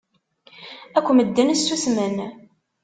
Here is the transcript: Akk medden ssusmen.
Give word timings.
Akk 0.97 1.07
medden 1.11 1.49
ssusmen. 1.55 2.17